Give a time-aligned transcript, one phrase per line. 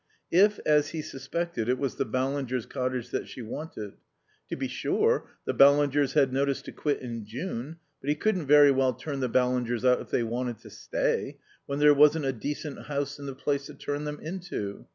[0.31, 3.93] If, as he suspected, it was the Ballingers' cottage that she wanted.
[4.49, 8.71] To be sure, the Ballingers had notice to quit in June, but he couldn't very
[8.71, 11.37] well turn the Ballingers out if they wanted to stay,
[11.67, 14.87] when there wasn't a decent house in the place to turn them into.